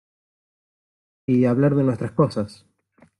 [1.27, 2.65] y hablar de nuestras cosas.